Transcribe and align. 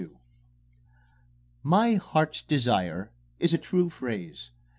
XXXII 0.01 0.17
"My 1.61 1.93
heart's 1.93 2.41
desire" 2.41 3.11
is 3.37 3.53
a 3.53 3.59
true 3.59 3.91
phrase. 3.91 4.49